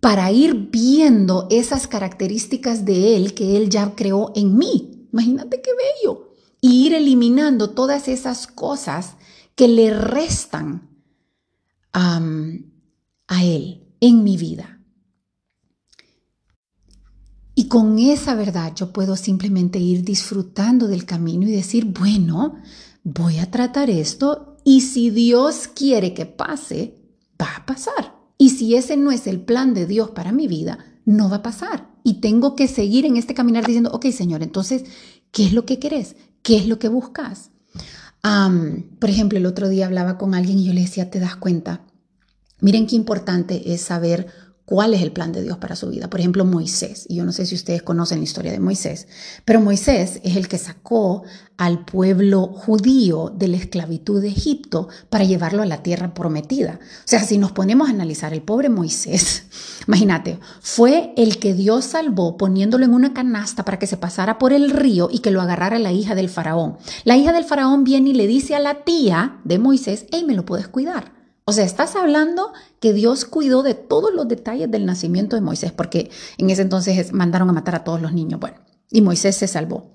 para 0.00 0.32
ir 0.32 0.68
viendo 0.72 1.46
esas 1.48 1.86
características 1.86 2.84
de 2.84 3.14
Él 3.16 3.34
que 3.34 3.56
Él 3.56 3.70
ya 3.70 3.94
creó 3.94 4.32
en 4.34 4.58
mí. 4.58 5.08
Imagínate 5.12 5.62
qué 5.62 5.70
bello 5.70 6.32
y 6.60 6.86
ir 6.86 6.94
eliminando 6.94 7.70
todas 7.70 8.08
esas 8.08 8.48
cosas 8.48 9.14
que 9.54 9.68
le 9.68 9.96
restan 9.96 10.88
a 11.92 13.44
Él 13.44 13.86
en 14.00 14.24
mi 14.24 14.36
vida. 14.36 14.81
Y 17.62 17.68
con 17.68 17.96
esa 18.00 18.34
verdad 18.34 18.72
yo 18.74 18.92
puedo 18.92 19.14
simplemente 19.14 19.78
ir 19.78 20.02
disfrutando 20.02 20.88
del 20.88 21.04
camino 21.04 21.46
y 21.46 21.52
decir, 21.52 21.84
bueno, 21.84 22.56
voy 23.04 23.38
a 23.38 23.52
tratar 23.52 23.88
esto 23.88 24.56
y 24.64 24.80
si 24.80 25.10
Dios 25.10 25.68
quiere 25.68 26.12
que 26.12 26.26
pase, 26.26 26.96
va 27.40 27.58
a 27.58 27.64
pasar. 27.64 28.16
Y 28.36 28.50
si 28.50 28.74
ese 28.74 28.96
no 28.96 29.12
es 29.12 29.28
el 29.28 29.40
plan 29.40 29.74
de 29.74 29.86
Dios 29.86 30.10
para 30.10 30.32
mi 30.32 30.48
vida, 30.48 30.80
no 31.04 31.30
va 31.30 31.36
a 31.36 31.42
pasar. 31.44 31.88
Y 32.02 32.14
tengo 32.14 32.56
que 32.56 32.66
seguir 32.66 33.06
en 33.06 33.16
este 33.16 33.32
caminar 33.32 33.64
diciendo, 33.64 33.90
ok, 33.92 34.06
Señor, 34.06 34.42
entonces, 34.42 34.82
¿qué 35.30 35.46
es 35.46 35.52
lo 35.52 35.64
que 35.64 35.78
querés? 35.78 36.16
¿Qué 36.42 36.56
es 36.56 36.66
lo 36.66 36.80
que 36.80 36.88
buscas? 36.88 37.52
por 38.98 39.08
ejemplo, 39.08 39.38
el 39.38 39.46
otro 39.46 39.68
día 39.68 39.86
hablaba 39.86 40.18
con 40.18 40.34
alguien 40.34 40.58
y 40.58 40.64
yo 40.64 40.72
le 40.72 40.80
decía, 40.80 41.10
¿te 41.10 41.20
das 41.20 41.36
cuenta? 41.36 41.84
Miren 42.60 42.88
qué 42.88 42.96
importante 42.96 43.72
es 43.72 43.82
saber 43.82 44.28
cuál 44.64 44.94
es 44.94 45.02
el 45.02 45.12
plan 45.12 45.32
de 45.32 45.42
Dios 45.42 45.58
para 45.58 45.76
su 45.76 45.90
vida. 45.90 46.08
Por 46.08 46.20
ejemplo, 46.20 46.44
Moisés. 46.44 47.06
Y 47.08 47.16
yo 47.16 47.24
no 47.24 47.32
sé 47.32 47.46
si 47.46 47.54
ustedes 47.54 47.82
conocen 47.82 48.18
la 48.18 48.24
historia 48.24 48.52
de 48.52 48.60
Moisés, 48.60 49.08
pero 49.44 49.60
Moisés 49.60 50.20
es 50.22 50.36
el 50.36 50.48
que 50.48 50.58
sacó 50.58 51.24
al 51.56 51.84
pueblo 51.84 52.46
judío 52.46 53.32
de 53.36 53.48
la 53.48 53.56
esclavitud 53.56 54.20
de 54.20 54.28
Egipto 54.28 54.88
para 55.10 55.24
llevarlo 55.24 55.62
a 55.62 55.66
la 55.66 55.82
tierra 55.82 56.14
prometida. 56.14 56.80
O 56.82 57.04
sea, 57.04 57.22
si 57.22 57.38
nos 57.38 57.52
ponemos 57.52 57.88
a 57.88 57.92
analizar, 57.92 58.32
el 58.32 58.42
pobre 58.42 58.68
Moisés, 58.68 59.44
imagínate, 59.86 60.38
fue 60.60 61.12
el 61.16 61.38
que 61.38 61.54
Dios 61.54 61.84
salvó 61.84 62.36
poniéndolo 62.36 62.84
en 62.84 62.94
una 62.94 63.12
canasta 63.12 63.64
para 63.64 63.78
que 63.78 63.86
se 63.86 63.96
pasara 63.96 64.38
por 64.38 64.52
el 64.52 64.70
río 64.70 65.08
y 65.10 65.20
que 65.20 65.30
lo 65.30 65.40
agarrara 65.40 65.78
la 65.78 65.92
hija 65.92 66.14
del 66.14 66.28
faraón. 66.28 66.78
La 67.04 67.16
hija 67.16 67.32
del 67.32 67.44
faraón 67.44 67.84
viene 67.84 68.10
y 68.10 68.14
le 68.14 68.26
dice 68.26 68.54
a 68.54 68.60
la 68.60 68.84
tía 68.84 69.40
de 69.44 69.58
Moisés, 69.58 70.06
hey, 70.10 70.24
me 70.26 70.34
lo 70.34 70.46
puedes 70.46 70.68
cuidar. 70.68 71.21
O 71.44 71.52
sea, 71.52 71.64
estás 71.64 71.96
hablando 71.96 72.52
que 72.80 72.92
Dios 72.92 73.24
cuidó 73.24 73.62
de 73.62 73.74
todos 73.74 74.12
los 74.14 74.28
detalles 74.28 74.70
del 74.70 74.86
nacimiento 74.86 75.34
de 75.34 75.42
Moisés, 75.42 75.72
porque 75.72 76.10
en 76.38 76.50
ese 76.50 76.62
entonces 76.62 77.12
mandaron 77.12 77.50
a 77.50 77.52
matar 77.52 77.74
a 77.74 77.84
todos 77.84 78.00
los 78.00 78.12
niños. 78.12 78.38
Bueno, 78.38 78.58
y 78.90 79.00
Moisés 79.00 79.36
se 79.36 79.48
salvó. 79.48 79.90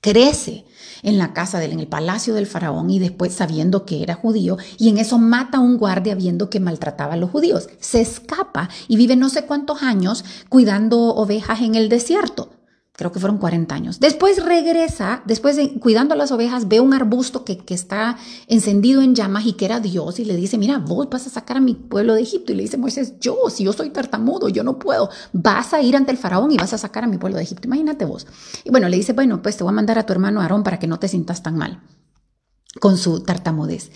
Crece 0.00 0.64
en 1.02 1.18
la 1.18 1.32
casa 1.32 1.58
del, 1.58 1.72
en 1.72 1.80
el 1.80 1.88
palacio 1.88 2.34
del 2.34 2.46
faraón 2.46 2.90
y 2.90 3.00
después 3.00 3.32
sabiendo 3.32 3.84
que 3.84 4.02
era 4.02 4.14
judío 4.14 4.56
y 4.78 4.88
en 4.88 4.98
eso 4.98 5.18
mata 5.18 5.58
a 5.58 5.60
un 5.60 5.76
guardia 5.76 6.14
viendo 6.14 6.50
que 6.50 6.60
maltrataba 6.60 7.14
a 7.14 7.16
los 7.16 7.30
judíos. 7.30 7.68
Se 7.80 8.00
escapa 8.00 8.68
y 8.86 8.96
vive 8.96 9.16
no 9.16 9.28
sé 9.28 9.42
cuántos 9.42 9.82
años 9.82 10.24
cuidando 10.48 11.14
ovejas 11.16 11.60
en 11.62 11.74
el 11.74 11.88
desierto 11.88 12.57
creo 12.98 13.12
que 13.12 13.20
fueron 13.20 13.38
40 13.38 13.72
años. 13.72 14.00
Después 14.00 14.44
regresa, 14.44 15.22
después 15.24 15.54
de 15.54 15.78
cuidando 15.78 16.14
a 16.14 16.16
las 16.16 16.32
ovejas, 16.32 16.66
ve 16.66 16.80
un 16.80 16.92
arbusto 16.92 17.44
que, 17.44 17.56
que, 17.56 17.72
está 17.72 18.18
encendido 18.48 19.02
en 19.02 19.14
llamas 19.14 19.46
y 19.46 19.52
que 19.52 19.66
era 19.66 19.78
Dios 19.78 20.18
y 20.18 20.24
le 20.24 20.34
dice, 20.34 20.58
mira, 20.58 20.78
vos 20.78 21.08
vas 21.08 21.24
a 21.28 21.30
sacar 21.30 21.58
a 21.58 21.60
mi 21.60 21.74
pueblo 21.74 22.14
de 22.14 22.22
Egipto. 22.22 22.50
Y 22.50 22.56
le 22.56 22.64
dice 22.64 22.76
Moisés, 22.76 23.14
yo, 23.20 23.36
si 23.50 23.62
yo 23.62 23.72
soy 23.72 23.90
tartamudo, 23.90 24.48
yo 24.48 24.64
no 24.64 24.80
puedo, 24.80 25.10
vas 25.32 25.74
a 25.74 25.80
ir 25.80 25.94
ante 25.94 26.10
el 26.10 26.18
faraón 26.18 26.50
y 26.50 26.56
vas 26.56 26.72
a 26.72 26.78
sacar 26.78 27.04
a 27.04 27.06
mi 27.06 27.18
pueblo 27.18 27.36
de 27.36 27.44
Egipto. 27.44 27.68
Imagínate 27.68 28.04
vos. 28.04 28.26
Y 28.64 28.70
bueno, 28.70 28.88
le 28.88 28.96
dice, 28.96 29.12
bueno, 29.12 29.42
pues 29.42 29.56
te 29.56 29.62
voy 29.62 29.70
a 29.70 29.76
mandar 29.76 29.96
a 30.00 30.04
tu 30.04 30.12
hermano 30.12 30.40
Aarón 30.40 30.64
para 30.64 30.80
que 30.80 30.88
no 30.88 30.98
te 30.98 31.06
sientas 31.06 31.40
tan 31.40 31.56
mal 31.56 31.80
con 32.80 32.98
su 32.98 33.20
tartamudez. 33.20 33.92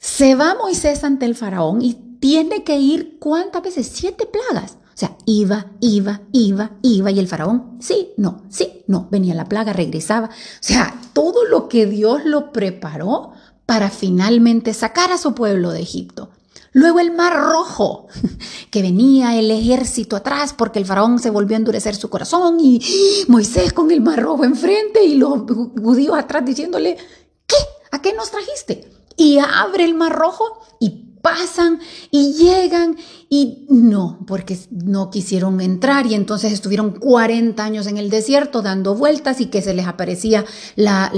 Se 0.00 0.34
va 0.34 0.56
Moisés 0.56 1.04
ante 1.04 1.24
el 1.24 1.36
faraón 1.36 1.82
y 1.82 1.94
tiene 2.18 2.64
que 2.64 2.78
ir, 2.78 3.18
¿cuántas 3.20 3.62
veces? 3.62 3.86
Siete 3.94 4.26
plagas. 4.26 4.76
Sea, 5.00 5.16
iba, 5.24 5.64
iba, 5.80 6.20
iba, 6.30 6.72
iba 6.82 7.10
y 7.10 7.18
el 7.18 7.26
faraón, 7.26 7.78
sí, 7.80 8.10
no, 8.18 8.42
sí, 8.50 8.82
no, 8.86 9.08
venía 9.10 9.34
la 9.34 9.46
plaga, 9.46 9.72
regresaba. 9.72 10.26
O 10.26 10.30
sea, 10.60 10.94
todo 11.14 11.46
lo 11.46 11.70
que 11.70 11.86
Dios 11.86 12.26
lo 12.26 12.52
preparó 12.52 13.32
para 13.64 13.88
finalmente 13.88 14.74
sacar 14.74 15.10
a 15.10 15.16
su 15.16 15.34
pueblo 15.34 15.70
de 15.70 15.80
Egipto. 15.80 16.28
Luego 16.72 17.00
el 17.00 17.12
mar 17.12 17.34
rojo, 17.34 18.08
que 18.70 18.82
venía 18.82 19.38
el 19.38 19.50
ejército 19.50 20.16
atrás 20.16 20.52
porque 20.52 20.78
el 20.78 20.84
faraón 20.84 21.18
se 21.18 21.30
volvió 21.30 21.56
a 21.56 21.60
endurecer 21.60 21.96
su 21.96 22.10
corazón 22.10 22.58
y 22.60 22.82
Moisés 23.26 23.72
con 23.72 23.90
el 23.90 24.02
mar 24.02 24.20
rojo 24.22 24.44
enfrente 24.44 25.02
y 25.02 25.14
los 25.14 25.44
judíos 25.82 26.18
atrás 26.18 26.44
diciéndole, 26.44 26.98
¿qué? 27.46 27.56
¿A 27.90 28.02
qué 28.02 28.12
nos 28.12 28.30
trajiste? 28.30 28.86
Y 29.16 29.38
abre 29.38 29.84
el 29.84 29.94
mar 29.94 30.12
rojo 30.14 30.60
y 30.78 31.09
pasan 31.22 31.80
y 32.10 32.32
llegan 32.34 32.96
y 33.28 33.66
no, 33.68 34.24
porque 34.26 34.58
no 34.70 35.10
quisieron 35.10 35.60
entrar 35.60 36.06
y 36.06 36.14
entonces 36.14 36.52
estuvieron 36.52 36.98
40 36.98 37.62
años 37.62 37.86
en 37.86 37.96
el 37.96 38.10
desierto 38.10 38.62
dando 38.62 38.94
vueltas 38.94 39.40
y 39.40 39.46
que 39.46 39.62
se 39.62 39.74
les 39.74 39.86
aparecía 39.86 40.44
la, 40.76 41.10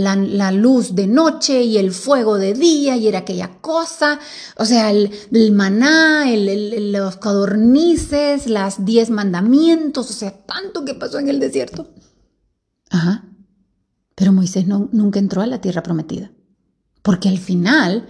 luz 0.52 0.94
de 0.94 1.06
noche 1.06 1.62
y 1.62 1.78
el 1.78 1.92
fuego 1.92 2.38
de 2.38 2.54
día 2.54 2.97
y 2.97 3.09
era 3.09 3.21
aquella 3.21 3.61
cosa, 3.61 4.18
o 4.56 4.64
sea, 4.64 4.90
el, 4.90 5.11
maná, 5.52 6.30
el, 6.30 6.92
los 6.92 7.16
codornices, 7.16 8.49
las 8.49 8.85
diez 8.85 9.11
mandamientos, 9.11 10.11
o 10.11 10.12
sea, 10.12 10.32
tanto 10.44 10.85
que 10.85 10.94
pasó 10.94 11.18
en 11.18 11.28
el 11.28 11.40
desierto. 11.40 11.88
Ajá, 12.90 13.25
pero 14.14 14.32
Moisés 14.32 14.66
no, 14.66 14.90
nunca 14.92 15.18
entró 15.18 15.40
a 15.40 15.47
la 15.47 15.61
tierra 15.61 15.82
prometida, 15.82 16.30
porque 17.02 17.28
al 17.28 17.38
final 17.38 18.06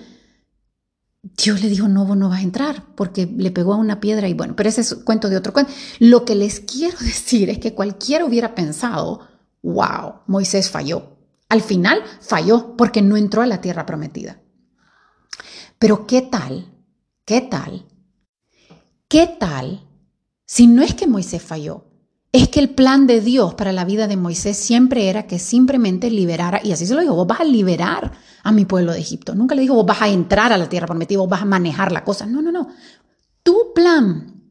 Dios 1.22 1.62
le 1.62 1.68
dijo, 1.68 1.86
no, 1.86 2.04
vos 2.04 2.16
no 2.16 2.28
vas 2.28 2.40
a 2.40 2.42
entrar, 2.42 2.84
porque 2.96 3.26
le 3.26 3.52
pegó 3.52 3.74
a 3.74 3.76
una 3.76 4.00
piedra 4.00 4.28
y 4.28 4.34
bueno, 4.34 4.56
pero 4.56 4.68
ese 4.68 4.80
es 4.80 4.94
cuento 4.94 5.28
de 5.28 5.36
otro 5.36 5.52
cuento. 5.52 5.72
Lo 6.00 6.24
que 6.24 6.34
les 6.34 6.60
quiero 6.60 6.98
decir 7.00 7.48
es 7.48 7.58
que 7.58 7.74
cualquiera 7.74 8.24
hubiera 8.24 8.54
pensado, 8.54 9.20
wow, 9.62 10.22
Moisés 10.26 10.70
falló. 10.70 11.16
Al 11.48 11.62
final 11.62 12.02
falló 12.20 12.76
porque 12.76 13.02
no 13.02 13.16
entró 13.16 13.42
a 13.42 13.46
la 13.46 13.60
tierra 13.60 13.86
prometida. 13.86 14.40
Pero 15.78 16.06
¿qué 16.06 16.22
tal? 16.22 16.72
¿Qué 17.24 17.40
tal? 17.40 17.86
¿Qué 19.06 19.26
tal 19.38 19.86
si 20.46 20.66
no 20.66 20.82
es 20.82 20.94
que 20.94 21.06
Moisés 21.06 21.42
falló? 21.42 21.84
Es 22.32 22.48
que 22.48 22.60
el 22.60 22.70
plan 22.70 23.06
de 23.06 23.20
Dios 23.20 23.54
para 23.54 23.72
la 23.72 23.84
vida 23.84 24.08
de 24.08 24.16
Moisés 24.16 24.56
siempre 24.56 25.08
era 25.10 25.26
que 25.26 25.38
simplemente 25.38 26.10
liberara, 26.10 26.60
y 26.64 26.72
así 26.72 26.86
se 26.86 26.94
lo 26.94 27.02
dijo, 27.02 27.14
vos 27.14 27.26
vas 27.26 27.40
a 27.40 27.44
liberar 27.44 28.12
a 28.42 28.52
mi 28.52 28.64
pueblo 28.64 28.92
de 28.92 29.00
Egipto. 29.00 29.34
Nunca 29.34 29.54
le 29.54 29.62
dijo, 29.62 29.74
vos 29.74 29.86
vas 29.86 30.02
a 30.02 30.08
entrar 30.08 30.52
a 30.52 30.58
la 30.58 30.68
tierra 30.68 30.86
prometida, 30.86 31.20
vos 31.20 31.28
vas 31.28 31.42
a 31.42 31.46
manejar 31.46 31.92
la 31.92 32.04
cosa. 32.04 32.26
No, 32.26 32.42
no, 32.42 32.52
no. 32.52 32.68
Tu 33.42 33.72
plan, 33.74 34.42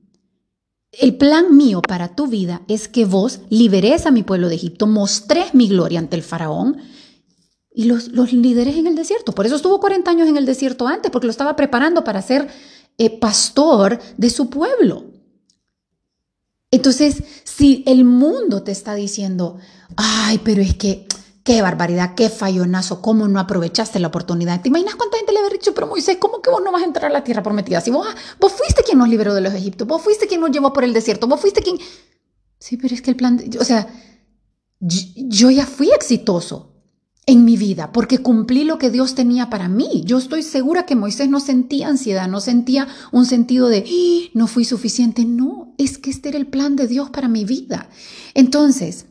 el 0.91 1.17
plan 1.17 1.55
mío 1.55 1.81
para 1.81 2.15
tu 2.15 2.27
vida 2.27 2.62
es 2.67 2.88
que 2.88 3.05
vos 3.05 3.41
liberes 3.50 4.05
a 4.05 4.12
mi 4.12 4.24
pueblo 4.24 4.50
de 4.50 4.55
Egipto, 4.55 4.88
mostres 4.88 5.53
mi 5.53 5.67
gloria 5.67 6.00
ante 6.00 6.15
el 6.15 6.24
faraón 6.24 6.77
y 7.74 7.86
los, 7.86 8.10
los 8.10 8.33
lideres 8.33 8.75
en 8.75 8.88
el 8.88 8.95
desierto. 8.95 9.31
Por 9.33 9.45
eso 9.45 9.55
estuvo 9.55 9.79
40 9.79 10.12
años 10.12 10.27
en 10.27 10.38
el 10.38 10.45
desierto 10.45 10.88
antes, 10.88 11.12
porque 11.12 11.27
lo 11.27 11.31
estaba 11.31 11.55
preparando 11.55 12.03
para 12.03 12.21
ser 12.21 12.50
eh, 12.98 13.19
pastor 13.19 14.00
de 14.17 14.29
su 14.29 14.50
pueblo. 14.50 15.05
Entonces, 16.69 17.24
si 17.43 17.83
el 17.86 18.05
mundo 18.05 18.63
te 18.63 18.71
está 18.71 18.95
diciendo, 18.95 19.57
ay, 19.98 20.39
pero 20.43 20.62
es 20.62 20.75
que 20.75 21.05
Qué 21.43 21.62
barbaridad, 21.62 22.13
qué 22.15 22.29
fallonazo, 22.29 23.01
cómo 23.01 23.27
no 23.27 23.39
aprovechaste 23.39 24.00
la 24.00 24.10
oportunidad. 24.10 24.62
¿Te 24.62 24.69
imaginas 24.69 24.95
cuánta 24.95 25.17
gente 25.17 25.31
le 25.31 25.39
había 25.39 25.51
dicho, 25.51 25.74
pero 25.74 25.88
Moisés, 25.88 26.17
¿cómo 26.19 26.41
que 26.41 26.51
vos 26.51 26.62
no 26.63 26.71
vas 26.71 26.83
a 26.83 26.86
entrar 26.86 27.05
a 27.05 27.13
la 27.13 27.24
tierra 27.24 27.41
prometida? 27.41 27.81
Si 27.81 27.89
vos, 27.89 28.07
vos 28.39 28.51
fuiste 28.51 28.83
quien 28.83 29.00
nos 29.00 29.10
liberó 29.10 29.33
de 29.33 29.41
los 29.41 29.53
Egiptos, 29.53 29.88
vos 29.88 30.01
fuiste 30.01 30.27
quien 30.27 30.41
nos 30.41 30.51
llevó 30.51 30.71
por 30.71 30.83
el 30.83 30.93
desierto, 30.93 31.27
vos 31.27 31.41
fuiste 31.41 31.62
quien... 31.62 31.77
Sí, 32.60 32.77
pero 32.77 32.93
es 32.93 33.01
que 33.01 33.10
el 33.10 33.15
plan, 33.15 33.43
o 33.60 33.63
sea, 33.63 33.88
yo 34.79 35.50
ya 35.50 35.65
fui 35.65 35.89
exitoso 35.89 36.71
en 37.25 37.45
mi 37.45 37.55
vida 37.55 37.91
porque 37.91 38.19
cumplí 38.19 38.63
lo 38.63 38.77
que 38.77 38.89
Dios 38.89 39.15
tenía 39.15 39.50
para 39.50 39.67
mí. 39.67 40.03
Yo 40.05 40.17
estoy 40.17 40.43
segura 40.43 40.86
que 40.86 40.95
Moisés 40.95 41.29
no 41.29 41.39
sentía 41.39 41.88
ansiedad, 41.88 42.27
no 42.27 42.39
sentía 42.39 42.88
un 43.12 43.25
sentido 43.25 43.67
de, 43.67 43.86
¡Ah! 43.88 44.29
no 44.33 44.48
fui 44.48 44.65
suficiente. 44.65 45.25
No, 45.25 45.74
es 45.77 45.98
que 45.98 46.10
este 46.12 46.29
era 46.29 46.38
el 46.38 46.48
plan 46.48 46.75
de 46.75 46.88
Dios 46.88 47.10
para 47.10 47.27
mi 47.27 47.45
vida. 47.45 47.89
Entonces, 48.33 49.05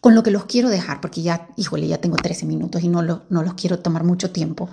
con 0.00 0.14
lo 0.14 0.22
que 0.22 0.30
los 0.30 0.46
quiero 0.46 0.68
dejar, 0.68 1.00
porque 1.00 1.22
ya, 1.22 1.48
híjole, 1.56 1.86
ya 1.86 1.98
tengo 1.98 2.16
13 2.16 2.46
minutos 2.46 2.82
y 2.82 2.88
no, 2.88 3.02
no 3.02 3.42
los 3.42 3.54
quiero 3.54 3.78
tomar 3.78 4.04
mucho 4.04 4.30
tiempo. 4.30 4.68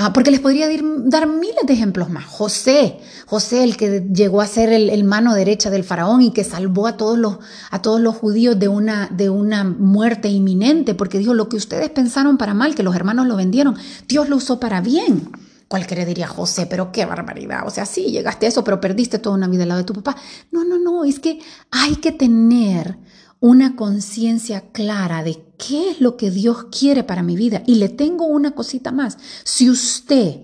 Ah, 0.00 0.12
porque 0.12 0.30
les 0.30 0.38
podría 0.38 0.68
dar 1.06 1.26
miles 1.26 1.66
de 1.66 1.72
ejemplos 1.72 2.08
más. 2.08 2.24
José, 2.24 3.00
José, 3.26 3.64
el 3.64 3.76
que 3.76 4.06
llegó 4.14 4.40
a 4.40 4.46
ser 4.46 4.72
el, 4.72 5.02
mano 5.02 5.34
derecha 5.34 5.70
del 5.70 5.82
faraón 5.82 6.22
y 6.22 6.30
que 6.30 6.44
salvó 6.44 6.86
a 6.86 6.96
todos 6.96 7.18
los, 7.18 7.38
a 7.72 7.82
todos 7.82 8.00
los 8.00 8.14
judíos 8.14 8.56
de 8.60 8.68
una, 8.68 9.08
de 9.08 9.28
una 9.28 9.64
muerte 9.64 10.28
inminente, 10.28 10.94
porque 10.94 11.18
dijo 11.18 11.34
lo 11.34 11.48
que 11.48 11.56
ustedes 11.56 11.90
pensaron 11.90 12.38
para 12.38 12.54
mal, 12.54 12.76
que 12.76 12.84
los 12.84 12.94
hermanos 12.94 13.26
lo 13.26 13.34
vendieron, 13.34 13.76
Dios 14.06 14.28
lo 14.28 14.36
usó 14.36 14.60
para 14.60 14.80
bien. 14.80 15.32
Cualquiera 15.66 16.04
diría, 16.04 16.28
José, 16.28 16.66
pero 16.66 16.92
qué 16.92 17.04
barbaridad. 17.04 17.66
O 17.66 17.70
sea, 17.70 17.84
sí, 17.84 18.12
llegaste 18.12 18.46
a 18.46 18.50
eso, 18.50 18.62
pero 18.62 18.80
perdiste 18.80 19.18
toda 19.18 19.34
una 19.34 19.48
vida 19.48 19.64
al 19.64 19.70
lado 19.70 19.80
de 19.80 19.84
tu 19.84 19.94
papá. 19.94 20.16
No, 20.52 20.64
no, 20.64 20.78
no, 20.78 21.04
es 21.04 21.18
que 21.18 21.40
hay 21.72 21.96
que 21.96 22.12
tener 22.12 22.98
una 23.40 23.76
conciencia 23.76 24.72
clara 24.72 25.22
de 25.22 25.42
qué 25.56 25.90
es 25.90 26.00
lo 26.00 26.16
que 26.16 26.30
Dios 26.30 26.66
quiere 26.76 27.04
para 27.04 27.22
mi 27.22 27.36
vida. 27.36 27.62
Y 27.66 27.76
le 27.76 27.88
tengo 27.88 28.26
una 28.26 28.52
cosita 28.52 28.92
más. 28.92 29.18
Si 29.44 29.70
usted 29.70 30.40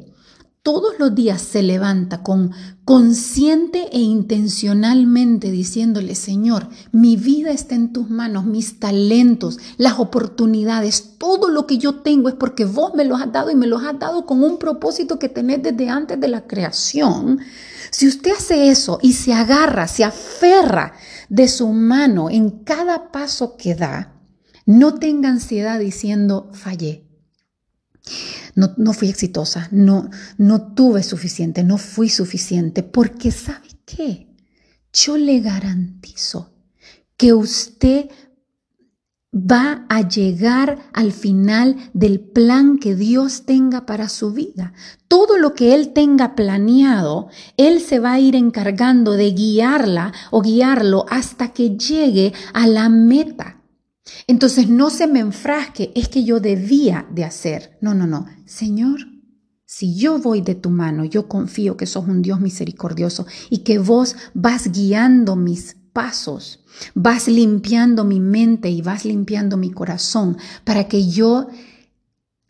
todos 0.64 0.94
los 0.98 1.14
días 1.14 1.42
se 1.42 1.62
levanta 1.62 2.22
con 2.22 2.52
consciente 2.86 3.88
e 3.92 4.00
intencionalmente 4.00 5.50
diciéndole, 5.50 6.14
Señor, 6.14 6.68
mi 6.90 7.16
vida 7.16 7.50
está 7.50 7.74
en 7.74 7.92
tus 7.92 8.08
manos, 8.08 8.46
mis 8.46 8.80
talentos, 8.80 9.58
las 9.76 9.98
oportunidades, 9.98 11.18
todo 11.18 11.50
lo 11.50 11.66
que 11.66 11.76
yo 11.76 11.96
tengo 11.96 12.30
es 12.30 12.34
porque 12.34 12.64
vos 12.64 12.94
me 12.94 13.04
los 13.04 13.20
has 13.20 13.30
dado 13.30 13.50
y 13.50 13.56
me 13.56 13.66
los 13.66 13.82
has 13.82 13.98
dado 13.98 14.24
con 14.24 14.42
un 14.42 14.58
propósito 14.58 15.18
que 15.18 15.28
tenés 15.28 15.62
desde 15.62 15.90
antes 15.90 16.18
de 16.18 16.28
la 16.28 16.46
creación. 16.46 17.40
Si 17.96 18.08
usted 18.08 18.32
hace 18.32 18.70
eso 18.70 18.98
y 19.02 19.12
se 19.12 19.32
agarra, 19.32 19.86
se 19.86 20.02
aferra 20.02 20.94
de 21.28 21.46
su 21.46 21.68
mano 21.68 22.28
en 22.28 22.50
cada 22.64 23.12
paso 23.12 23.56
que 23.56 23.76
da, 23.76 24.20
no 24.66 24.96
tenga 24.96 25.28
ansiedad 25.28 25.78
diciendo, 25.78 26.50
fallé. 26.54 27.06
No, 28.56 28.74
no 28.78 28.94
fui 28.94 29.08
exitosa, 29.08 29.68
no, 29.70 30.10
no 30.38 30.74
tuve 30.74 31.04
suficiente, 31.04 31.62
no 31.62 31.78
fui 31.78 32.08
suficiente, 32.08 32.82
porque 32.82 33.30
¿sabe 33.30 33.68
qué? 33.86 34.26
Yo 34.92 35.16
le 35.16 35.38
garantizo 35.38 36.52
que 37.16 37.32
usted 37.32 38.10
va 39.34 39.84
a 39.88 40.08
llegar 40.08 40.78
al 40.92 41.12
final 41.12 41.76
del 41.92 42.20
plan 42.20 42.78
que 42.78 42.94
Dios 42.94 43.44
tenga 43.44 43.84
para 43.84 44.08
su 44.08 44.32
vida. 44.32 44.72
Todo 45.08 45.38
lo 45.38 45.54
que 45.54 45.74
Él 45.74 45.92
tenga 45.92 46.36
planeado, 46.36 47.28
Él 47.56 47.80
se 47.80 47.98
va 47.98 48.12
a 48.12 48.20
ir 48.20 48.36
encargando 48.36 49.12
de 49.12 49.32
guiarla 49.32 50.12
o 50.30 50.40
guiarlo 50.40 51.04
hasta 51.08 51.52
que 51.52 51.76
llegue 51.76 52.32
a 52.52 52.66
la 52.66 52.88
meta. 52.88 53.60
Entonces 54.26 54.68
no 54.68 54.90
se 54.90 55.06
me 55.06 55.20
enfrasque, 55.20 55.90
es 55.94 56.08
que 56.08 56.24
yo 56.24 56.38
debía 56.38 57.06
de 57.10 57.24
hacer. 57.24 57.78
No, 57.80 57.94
no, 57.94 58.06
no. 58.06 58.26
Señor, 58.44 59.00
si 59.66 59.96
yo 59.96 60.18
voy 60.18 60.40
de 60.40 60.54
tu 60.54 60.70
mano, 60.70 61.04
yo 61.04 61.26
confío 61.26 61.76
que 61.76 61.86
sos 61.86 62.06
un 62.06 62.22
Dios 62.22 62.40
misericordioso 62.40 63.26
y 63.50 63.58
que 63.58 63.78
vos 63.78 64.14
vas 64.32 64.70
guiando 64.70 65.36
mis 65.36 65.76
pasos, 65.94 66.60
vas 66.94 67.28
limpiando 67.28 68.04
mi 68.04 68.20
mente 68.20 68.68
y 68.68 68.82
vas 68.82 69.06
limpiando 69.06 69.56
mi 69.56 69.70
corazón 69.70 70.36
para 70.64 70.88
que 70.88 71.08
yo 71.08 71.48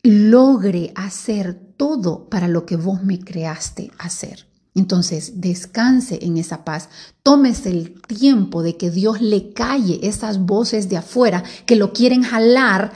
logre 0.03 0.93
hacer 0.97 1.55
todo 1.77 2.29
para 2.29 2.49
lo 2.49 2.67
que 2.67 2.75
vos 2.75 3.05
me 3.05 3.21
creaste 3.21 3.93
hacer. 3.99 4.49
Entonces, 4.75 5.41
descanse 5.41 6.19
en 6.23 6.37
esa 6.37 6.65
paz. 6.65 6.89
Tómese 7.23 7.71
el 7.71 8.03
tiempo 8.03 8.65
de 8.65 8.77
que 8.77 8.91
Dios 8.91 9.21
le 9.21 9.53
calle 9.53 10.01
esas 10.03 10.41
voces 10.41 10.89
de 10.89 10.97
afuera 10.97 11.45
que 11.65 11.77
lo 11.77 11.93
quieren 11.93 12.23
jalar 12.23 12.93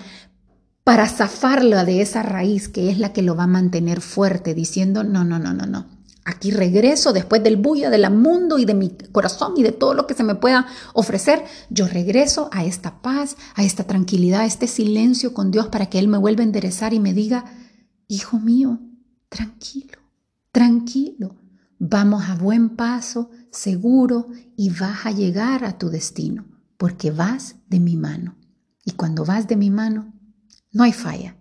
para 0.83 1.07
zafarla 1.07 1.85
de 1.85 2.01
esa 2.01 2.23
raíz 2.23 2.69
que 2.69 2.91
es 2.91 2.99
la 2.99 3.13
que 3.13 3.23
lo 3.23 3.37
va 3.37 3.45
a 3.45 3.49
mantener 3.49 4.01
fuerte, 4.01 4.55
diciendo, 4.55 5.05
no, 5.05 5.23
no, 5.23 5.39
no, 5.39 5.53
no, 5.53 5.67
no. 5.67 5.98
Aquí 6.29 6.51
regreso 6.51 7.13
después 7.13 7.43
del 7.43 7.57
bulla 7.57 7.89
del 7.91 8.11
mundo 8.11 8.59
y 8.59 8.65
de 8.65 8.75
mi 8.75 8.91
corazón 9.13 9.55
y 9.57 9.63
de 9.63 9.73
todo 9.73 9.95
lo 9.95 10.07
que 10.07 10.15
se 10.15 10.25
me 10.25 10.35
pueda 10.35 10.67
ofrecer. 10.93 11.43
Yo 11.71 11.89
regreso 11.89 12.51
a 12.53 12.65
esta 12.65 13.01
paz, 13.01 13.37
a 13.55 13.65
esta 13.65 13.85
tranquilidad, 13.85 14.43
a 14.43 14.47
este 14.47 14.67
silencio 14.67 15.33
con 15.33 15.51
Dios 15.51 15.69
para 15.69 15.87
que 15.87 15.99
Él 15.99 16.09
me 16.09 16.19
vuelva 16.19 16.43
a 16.43 16.47
enderezar 16.47 16.93
y 16.93 17.01
me 17.01 17.15
diga, 17.15 17.47
hijo 18.09 18.39
mío, 18.39 18.79
tranquilo, 19.31 19.99
tranquilo 20.53 21.35
Vamos 21.81 22.29
a 22.29 22.35
buen 22.35 22.71
paso, 22.71 23.31
seguro, 23.53 24.27
y 24.57 24.71
vas 24.71 25.07
a 25.07 25.13
llegar 25.13 25.65
a 25.65 25.79
tu 25.79 25.91
destino, 25.91 26.45
porque 26.77 27.13
vas 27.13 27.55
de 27.69 27.79
mi 27.79 27.97
mano. 27.97 28.37
Y 28.85 28.93
cuando 28.93 29.25
vas 29.25 29.47
de 29.47 29.57
mi 29.57 29.71
mano, 29.71 30.13
no 30.73 30.83
hay 30.83 30.93
falla. 30.93 31.37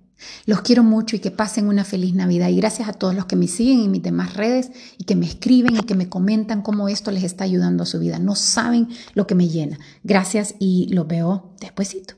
Los 0.46 0.62
quiero 0.62 0.84
mucho 0.84 1.16
y 1.16 1.20
que 1.20 1.32
pasen 1.32 1.68
una 1.68 1.84
feliz 1.84 2.14
Navidad. 2.14 2.50
Y 2.50 2.58
gracias 2.58 2.90
a 2.90 2.94
todos 2.94 3.16
los 3.16 3.26
que 3.26 3.36
me 3.36 3.48
siguen 3.48 3.82
en 3.82 3.92
mis 3.92 4.04
demás 4.04 4.34
redes 4.36 4.72
y 4.98 5.04
que 5.06 5.16
me 5.16 5.26
escriben 5.26 5.78
y 5.78 5.84
que 5.84 5.96
me 5.96 6.10
comentan 6.10 6.62
cómo 6.62 6.90
esto 6.90 7.12
les 7.12 7.24
está 7.24 7.44
ayudando 7.44 7.84
a 7.84 7.88
su 7.88 8.00
vida. 8.00 8.20
No 8.20 8.36
saben 8.36 8.90
lo 9.14 9.28
que 9.28 9.36
me 9.36 9.48
llena. 9.48 9.80
Gracias 10.04 10.56
y 10.60 10.94
los 10.94 11.08
veo 11.08 11.54
despuesito. 11.60 12.17